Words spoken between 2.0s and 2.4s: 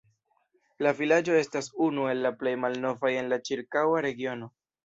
el la